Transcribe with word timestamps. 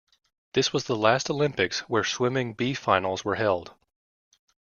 This 0.53 0.73
was 0.73 0.85
the 0.85 0.95
last 0.95 1.29
Olympics 1.29 1.81
where 1.81 2.03
swimming 2.03 2.55
B-finals 2.55 3.23
were 3.23 3.35
held. 3.35 3.75